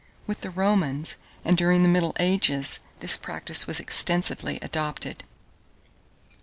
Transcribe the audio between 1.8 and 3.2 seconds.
the middle ages, this